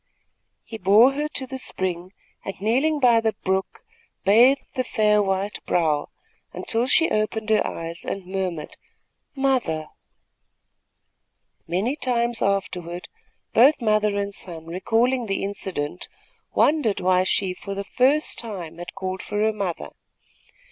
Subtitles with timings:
[0.63, 2.11] He bore her to the spring
[2.43, 3.83] and, kneeling by the brook,
[4.23, 6.09] bathed the fair white brow,
[6.53, 8.77] until she opened her eyes and murmured:
[9.35, 9.89] "Mother!"
[11.67, 13.09] Many times afterward,
[13.53, 16.07] both mother and son, recalling the incident,
[16.55, 19.89] wondered why she, for the first time, had called for her mother.